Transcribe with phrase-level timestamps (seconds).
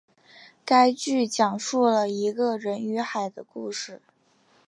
[0.65, 4.01] 该剧讲述了一个人与海的故事。